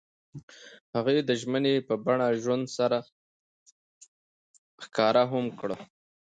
هغوی 0.95 1.17
د 1.23 1.31
ژمنې 1.41 1.75
په 1.87 1.93
بڼه 2.05 2.27
ژوند 2.43 2.65
سره 2.77 2.97
ښکاره 4.83 5.23
هم 5.31 5.45
کړه. 5.59 5.77